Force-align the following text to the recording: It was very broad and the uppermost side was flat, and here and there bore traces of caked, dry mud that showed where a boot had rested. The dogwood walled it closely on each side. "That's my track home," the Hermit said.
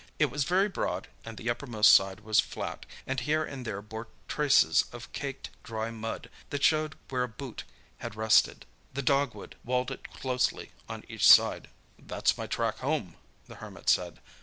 It 0.17 0.31
was 0.31 0.45
very 0.45 0.67
broad 0.67 1.09
and 1.23 1.37
the 1.37 1.47
uppermost 1.51 1.93
side 1.93 2.21
was 2.21 2.39
flat, 2.39 2.87
and 3.05 3.19
here 3.19 3.43
and 3.43 3.65
there 3.67 3.83
bore 3.83 4.07
traces 4.27 4.85
of 4.91 5.11
caked, 5.13 5.51
dry 5.61 5.91
mud 5.91 6.31
that 6.49 6.63
showed 6.63 6.95
where 7.09 7.21
a 7.21 7.27
boot 7.29 7.65
had 7.99 8.15
rested. 8.15 8.65
The 8.95 9.03
dogwood 9.03 9.57
walled 9.63 9.91
it 9.91 10.09
closely 10.11 10.71
on 10.89 11.03
each 11.07 11.27
side. 11.29 11.69
"That's 11.99 12.35
my 12.35 12.47
track 12.47 12.77
home," 12.79 13.15
the 13.45 13.57
Hermit 13.57 13.89
said. 13.91 14.19